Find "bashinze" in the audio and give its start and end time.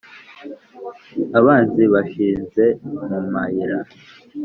1.93-2.65